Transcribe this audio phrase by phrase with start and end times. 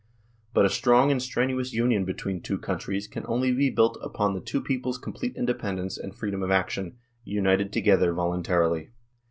[0.55, 4.33] But a strong and strenuous union between the two countries can only be built upon
[4.33, 8.89] the two people's complete independence and freedom of action, united together voluntarily.